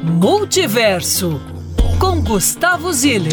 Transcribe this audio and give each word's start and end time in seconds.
Multiverso 0.00 1.40
com 1.98 2.20
Gustavo 2.20 2.92
Ziller. 2.92 3.32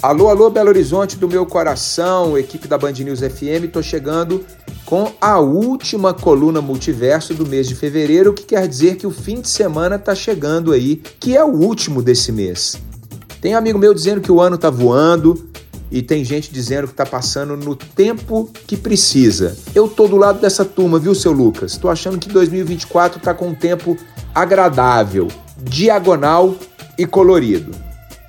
Alô, 0.00 0.30
alô, 0.30 0.48
Belo 0.48 0.70
Horizonte 0.70 1.16
do 1.16 1.28
meu 1.28 1.44
coração, 1.44 2.38
equipe 2.38 2.66
da 2.66 2.78
Band 2.78 2.92
News 2.92 3.20
FM, 3.20 3.70
tô 3.70 3.82
chegando 3.82 4.42
com 4.86 5.12
a 5.20 5.38
última 5.38 6.14
coluna 6.14 6.62
multiverso 6.62 7.34
do 7.34 7.46
mês 7.46 7.68
de 7.68 7.74
fevereiro, 7.74 8.30
o 8.30 8.34
que 8.34 8.44
quer 8.44 8.66
dizer 8.66 8.96
que 8.96 9.06
o 9.06 9.10
fim 9.10 9.42
de 9.42 9.48
semana 9.48 9.98
tá 9.98 10.14
chegando 10.14 10.72
aí, 10.72 10.96
que 10.96 11.36
é 11.36 11.44
o 11.44 11.52
último 11.52 12.02
desse 12.02 12.32
mês. 12.32 12.80
Tem 13.42 13.54
amigo 13.54 13.78
meu 13.78 13.92
dizendo 13.92 14.22
que 14.22 14.32
o 14.32 14.40
ano 14.40 14.56
tá 14.56 14.70
voando 14.70 15.49
e 15.90 16.02
tem 16.02 16.24
gente 16.24 16.52
dizendo 16.52 16.88
que 16.88 16.94
tá 16.94 17.04
passando 17.04 17.56
no 17.56 17.74
tempo 17.74 18.50
que 18.66 18.76
precisa. 18.76 19.56
Eu 19.74 19.88
tô 19.88 20.06
do 20.06 20.16
lado 20.16 20.40
dessa 20.40 20.64
turma, 20.64 20.98
viu, 20.98 21.14
seu 21.14 21.32
Lucas? 21.32 21.76
Tô 21.76 21.88
achando 21.88 22.18
que 22.18 22.28
2024 22.28 23.20
tá 23.20 23.34
com 23.34 23.48
um 23.48 23.54
tempo 23.54 23.98
agradável, 24.34 25.28
diagonal 25.58 26.54
e 26.96 27.04
colorido. 27.06 27.72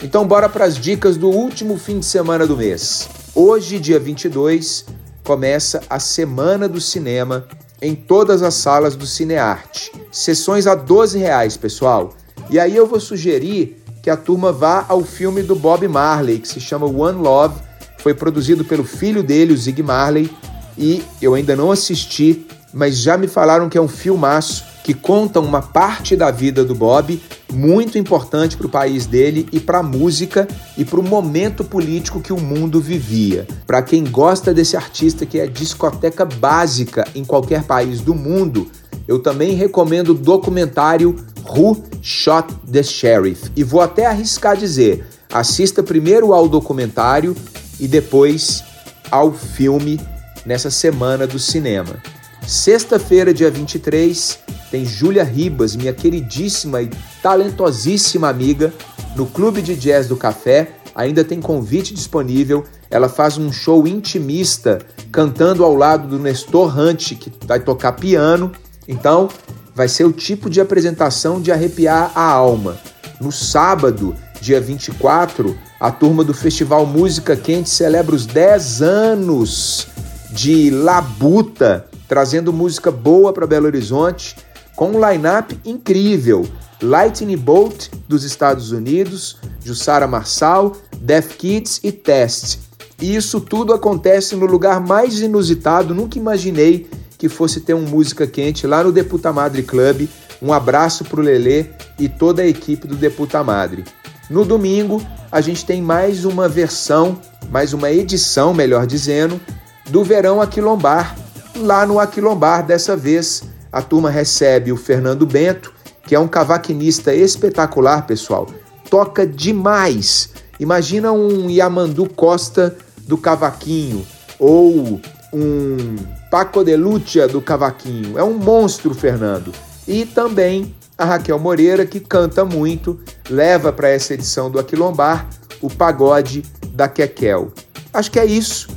Então 0.03 0.25
bora 0.25 0.49
para 0.49 0.65
as 0.65 0.77
dicas 0.77 1.17
do 1.17 1.29
último 1.29 1.77
fim 1.77 1.99
de 1.99 2.05
semana 2.05 2.47
do 2.47 2.57
mês. 2.57 3.07
Hoje, 3.35 3.79
dia 3.79 3.99
22, 3.99 4.85
começa 5.23 5.81
a 5.89 5.99
Semana 5.99 6.67
do 6.67 6.81
Cinema 6.81 7.47
em 7.81 7.95
todas 7.95 8.41
as 8.41 8.55
salas 8.55 8.95
do 8.95 9.05
Cinearte. 9.05 9.91
Sessões 10.11 10.67
a 10.67 10.75
12 10.75 11.17
reais, 11.19 11.55
pessoal. 11.55 12.13
E 12.49 12.59
aí 12.59 12.75
eu 12.75 12.85
vou 12.85 12.99
sugerir 12.99 13.80
que 14.01 14.09
a 14.09 14.17
turma 14.17 14.51
vá 14.51 14.85
ao 14.89 15.03
filme 15.03 15.43
do 15.43 15.55
Bob 15.55 15.87
Marley, 15.87 16.39
que 16.39 16.47
se 16.47 16.59
chama 16.59 16.87
One 16.87 17.21
Love. 17.21 17.55
Foi 17.97 18.13
produzido 18.13 18.65
pelo 18.65 18.83
filho 18.83 19.21
dele, 19.21 19.53
o 19.53 19.57
Zig 19.57 19.83
Marley, 19.83 20.29
e 20.77 21.03
eu 21.21 21.35
ainda 21.35 21.55
não 21.55 21.71
assisti, 21.71 22.47
mas 22.73 22.97
já 22.97 23.17
me 23.17 23.27
falaram 23.27 23.69
que 23.69 23.77
é 23.77 23.81
um 23.81 23.87
filmaço 23.87 24.71
que 24.83 24.95
conta 24.95 25.39
uma 25.39 25.61
parte 25.61 26.15
da 26.15 26.31
vida 26.31 26.65
do 26.65 26.73
Bob 26.73 27.21
muito 27.51 27.99
importante 27.99 28.57
para 28.57 28.65
o 28.65 28.69
país 28.69 29.05
dele 29.05 29.47
e 29.51 29.59
para 29.59 29.79
a 29.79 29.83
música 29.83 30.47
e 30.75 30.83
para 30.83 30.99
o 30.99 31.03
momento 31.03 31.63
político 31.63 32.19
que 32.19 32.33
o 32.33 32.39
mundo 32.39 32.81
vivia. 32.81 33.47
Para 33.67 33.83
quem 33.83 34.03
gosta 34.03 34.53
desse 34.53 34.75
artista 34.75 35.23
que 35.23 35.39
é 35.39 35.45
discoteca 35.45 36.25
básica 36.25 37.07
em 37.13 37.23
qualquer 37.23 37.63
país 37.63 38.01
do 38.01 38.15
mundo, 38.15 38.71
eu 39.11 39.19
também 39.19 39.55
recomendo 39.55 40.11
o 40.11 40.13
documentário 40.13 41.13
Who 41.45 41.83
Shot 42.01 42.47
the 42.71 42.81
Sheriff. 42.81 43.51
E 43.57 43.61
vou 43.61 43.81
até 43.81 44.05
arriscar 44.05 44.55
dizer: 44.55 45.05
assista 45.29 45.83
primeiro 45.83 46.33
ao 46.33 46.47
documentário 46.47 47.35
e 47.77 47.89
depois 47.89 48.63
ao 49.11 49.33
filme 49.33 49.99
nessa 50.45 50.71
semana 50.71 51.27
do 51.27 51.37
cinema. 51.37 52.01
Sexta-feira, 52.47 53.33
dia 53.33 53.51
23, 53.51 54.39
tem 54.71 54.85
Júlia 54.85 55.25
Ribas, 55.25 55.75
minha 55.75 55.91
queridíssima 55.91 56.81
e 56.81 56.89
talentosíssima 57.21 58.29
amiga, 58.29 58.73
no 59.17 59.25
Clube 59.25 59.61
de 59.61 59.75
Jazz 59.75 60.07
do 60.07 60.15
Café. 60.15 60.71
Ainda 60.95 61.25
tem 61.25 61.41
convite 61.41 61.93
disponível. 61.93 62.63
Ela 62.89 63.09
faz 63.09 63.37
um 63.37 63.51
show 63.51 63.85
intimista, 63.85 64.79
cantando 65.11 65.65
ao 65.65 65.75
lado 65.75 66.07
do 66.07 66.17
Nestor 66.17 66.79
Hunt, 66.79 67.15
que 67.15 67.29
vai 67.45 67.59
tocar 67.59 67.91
piano. 67.91 68.53
Então, 68.91 69.29
vai 69.73 69.87
ser 69.87 70.03
o 70.03 70.11
tipo 70.11 70.49
de 70.49 70.59
apresentação 70.59 71.41
de 71.41 71.49
arrepiar 71.49 72.11
a 72.13 72.23
alma. 72.23 72.77
No 73.21 73.31
sábado, 73.31 74.13
dia 74.41 74.59
24, 74.59 75.57
a 75.79 75.89
turma 75.89 76.25
do 76.25 76.33
Festival 76.33 76.85
Música 76.85 77.37
Quente 77.37 77.69
celebra 77.69 78.13
os 78.13 78.25
10 78.25 78.81
anos 78.81 79.87
de 80.31 80.69
Labuta 80.69 81.85
trazendo 82.05 82.51
música 82.51 82.91
boa 82.91 83.31
para 83.31 83.47
Belo 83.47 83.67
Horizonte, 83.67 84.35
com 84.75 84.89
um 84.89 85.09
line-up 85.09 85.57
incrível. 85.63 86.45
Lightning 86.81 87.37
Bolt 87.37 87.87
dos 88.09 88.25
Estados 88.25 88.73
Unidos, 88.73 89.37
Jussara 89.63 90.05
Marçal, 90.05 90.75
Def 90.99 91.37
Kids 91.37 91.79
e 91.81 91.91
Test. 91.93 92.59
E 93.01 93.15
isso 93.15 93.39
tudo 93.39 93.73
acontece 93.73 94.35
no 94.35 94.45
lugar 94.45 94.81
mais 94.81 95.21
inusitado, 95.21 95.95
nunca 95.95 96.19
imaginei 96.19 96.89
que 97.21 97.29
fosse 97.29 97.59
ter 97.59 97.75
um 97.75 97.83
música 97.83 98.25
quente 98.25 98.65
lá 98.65 98.83
no 98.83 98.91
Deputa 98.91 99.31
Madre 99.31 99.61
Club. 99.61 100.09
Um 100.41 100.51
abraço 100.51 101.03
pro 101.03 101.21
Lelê 101.21 101.67
e 101.99 102.09
toda 102.09 102.41
a 102.41 102.47
equipe 102.47 102.87
do 102.87 102.95
Deputa 102.95 103.43
Madre. 103.43 103.85
No 104.27 104.43
domingo, 104.43 104.99
a 105.31 105.39
gente 105.39 105.63
tem 105.63 105.83
mais 105.83 106.25
uma 106.25 106.49
versão, 106.49 107.21
mais 107.51 107.73
uma 107.73 107.91
edição, 107.91 108.55
melhor 108.55 108.87
dizendo, 108.87 109.39
do 109.87 110.03
Verão 110.03 110.41
Aquilombar, 110.41 111.15
lá 111.57 111.85
no 111.85 111.99
Aquilombar. 111.99 112.65
Dessa 112.65 112.97
vez, 112.97 113.43
a 113.71 113.83
turma 113.83 114.09
recebe 114.09 114.71
o 114.71 114.75
Fernando 114.75 115.23
Bento, 115.27 115.71
que 116.07 116.15
é 116.15 116.19
um 116.19 116.27
cavaquinista 116.27 117.13
espetacular, 117.13 118.07
pessoal. 118.07 118.47
Toca 118.89 119.27
demais. 119.27 120.31
Imagina 120.59 121.11
um 121.11 121.51
Yamandu 121.51 122.09
Costa 122.09 122.75
do 123.07 123.15
cavaquinho 123.15 124.03
ou 124.39 124.99
um 125.33 125.95
Paco 126.29 126.63
de 126.63 126.75
Lucia 126.75 127.27
do 127.27 127.41
cavaquinho. 127.41 128.17
É 128.17 128.23
um 128.23 128.33
monstro, 128.33 128.93
Fernando. 128.93 129.51
E 129.87 130.05
também 130.05 130.75
a 130.97 131.05
Raquel 131.05 131.39
Moreira, 131.39 131.85
que 131.85 131.99
canta 131.99 132.45
muito, 132.45 132.99
leva 133.29 133.73
para 133.73 133.89
essa 133.89 134.13
edição 134.13 134.51
do 134.51 134.59
Aquilombar 134.59 135.27
o 135.61 135.69
pagode 135.69 136.43
da 136.73 136.87
Kekel. 136.87 137.51
Acho 137.93 138.11
que 138.11 138.19
é 138.19 138.25
isso. 138.25 138.69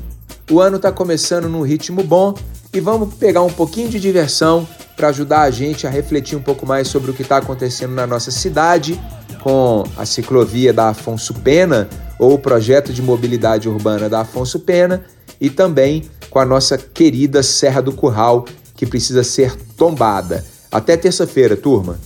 O 0.51 0.61
ano 0.61 0.77
está 0.77 0.93
começando 0.93 1.49
num 1.49 1.63
ritmo 1.63 2.03
bom 2.03 2.35
e 2.73 2.81
vamos 2.81 3.15
pegar 3.15 3.43
um 3.43 3.53
pouquinho 3.53 3.89
de 3.89 4.01
diversão 4.01 4.67
para 4.97 5.09
ajudar 5.09 5.43
a 5.43 5.51
gente 5.51 5.87
a 5.87 5.91
refletir 5.91 6.37
um 6.37 6.43
pouco 6.43 6.67
mais 6.67 6.89
sobre 6.89 7.11
o 7.11 7.15
que 7.15 7.23
está 7.23 7.39
acontecendo 7.39 7.95
na 7.95 8.07
nossa 8.07 8.31
cidade 8.31 9.01
com 9.43 9.85
a 9.97 10.07
ciclovia 10.07 10.73
da 10.73 10.89
Afonso 10.89 11.35
Pena 11.35 11.89
ou 12.19 12.35
o 12.35 12.39
projeto 12.39 12.93
de 12.93 13.03
mobilidade 13.03 13.69
urbana 13.69 14.09
da 14.09 14.21
Afonso 14.21 14.61
Pena 14.61 15.05
e 15.41 15.51
também 15.51 16.05
com 16.35 16.41
a 16.41 16.45
nossa 16.45 16.77
querida 16.77 17.45
Serra 17.45 17.81
do 17.81 17.93
Curral 17.93 18.45
que 18.75 18.85
precisa 18.85 19.23
ser 19.23 19.55
tombada. 19.77 20.45
Até 20.69 20.97
terça-feira, 20.97 21.57
turma! 21.57 21.97